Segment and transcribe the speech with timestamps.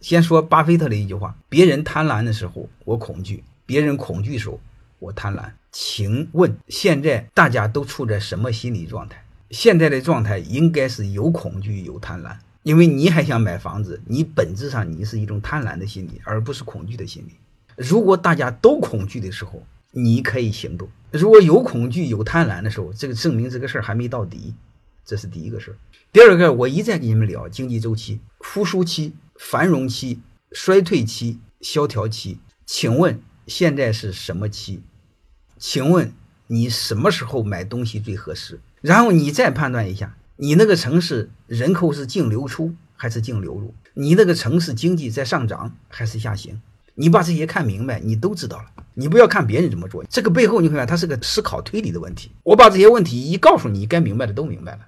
[0.00, 4.58] 先说巴菲特的一句话：别人贪婪的时候，我恐惧；别人恐惧的时候，
[4.98, 5.50] 我贪婪。
[5.72, 9.24] 请问现在大家都处在什么心理状态？
[9.50, 17.34] 现在的状态应该是有恐惧有贪婪，因为你还想买房子，你本质上你是一种贪婪的心理，而不是恐惧的心理。
[17.76, 19.62] 如果大家都恐惧的时候，
[19.92, 24.54] 你可以行动；如果有恐惧有贪婪的时候，这个证明这个事儿还没到底，
[25.04, 25.76] 这是第一个事儿。
[26.12, 30.20] 第二个，我一再跟你们聊经济周期：复苏期、繁荣期、
[30.52, 32.38] 衰退期、萧条期。
[32.66, 34.82] 请问现在是什么期？
[35.58, 36.12] 请问
[36.46, 38.60] 你什么时候买东西最合适？
[38.82, 43.74] 然后你再判断一下，你那个城市人口是净流出还是净流入？
[43.94, 46.60] 你那个城市经济在上涨还是下行？
[46.94, 48.66] 你把这些看明白，你都知道了。
[48.92, 52.30] 你不要看别人怎么做，这个背后你看，它是个思考推理的问题。
[52.44, 54.80] 我把这些问题一告诉你，该明白的都明白了。